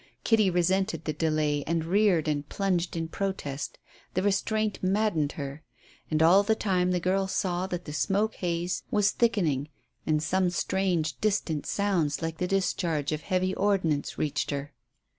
Kitty 0.23 0.49
resented 0.49 1.05
the 1.05 1.13
delay 1.13 1.63
and 1.67 1.85
reared 1.85 2.27
and 2.27 2.49
plunged 2.49 2.95
in 2.95 3.07
protest 3.07 3.77
The 4.15 4.23
restraint 4.23 4.81
maddened 4.81 5.33
her. 5.33 5.61
And 6.09 6.23
all 6.23 6.41
the 6.41 6.55
time 6.55 6.89
the 6.89 6.99
girl 6.99 7.27
saw 7.27 7.67
that 7.67 7.85
the 7.85 7.93
smoke 7.93 8.33
haze 8.37 8.81
was 8.89 9.11
thickening, 9.11 9.69
and 10.07 10.23
some 10.23 10.49
strange 10.49 11.19
distant 11.21 11.67
sounds 11.67 12.19
like 12.19 12.39
the 12.39 12.47
discharge 12.47 13.11
of 13.11 13.21
heavy 13.21 13.53
ordnance 13.53 14.17
reached 14.17 14.49
her. 14.49 14.73